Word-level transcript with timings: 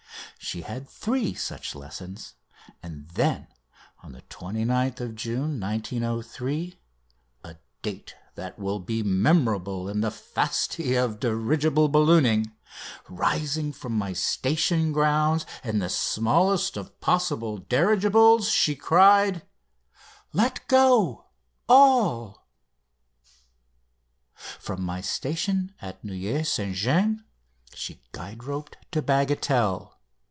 She 0.43 0.63
had 0.63 0.89
three 0.89 1.33
such 1.35 1.75
lessons, 1.75 2.33
and 2.83 3.07
then 3.11 3.47
on 4.03 4.11
29th 4.13 5.13
June 5.15 5.59
1903, 5.61 6.77
a 7.45 7.55
date 7.83 8.15
that 8.35 8.59
will 8.59 8.79
be 8.79 9.01
memorable 9.03 9.87
in 9.87 10.01
the 10.01 10.09
Fasti 10.11 10.95
of 10.95 11.19
dirigible 11.21 11.87
ballooning, 11.87 12.51
rising 13.07 13.71
from 13.71 13.93
my 13.93 14.11
station 14.13 14.91
grounds 14.91 15.45
in 15.63 15.77
the 15.79 15.87
smallest 15.89 16.75
of 16.75 16.99
possible 16.99 17.59
dirigibles, 17.59 18.49
she 18.49 18.75
cried: 18.75 19.43
"Let 20.33 20.67
go 20.67 21.27
all!" 21.69 22.45
From 24.59 24.81
my 24.83 24.99
station 25.01 25.73
at 25.81 26.03
Neuilly 26.03 26.43
St 26.43 26.75
James 26.75 27.21
she 27.73 28.01
guide 28.11 28.43
roped 28.43 28.75
to 28.91 29.01
Bagatelle. 29.01 29.97